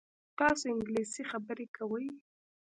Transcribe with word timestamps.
تاسو 0.39 0.63
انګلیسي 0.71 1.23
خبرې 1.31 1.65
کوئ؟ 1.75 2.07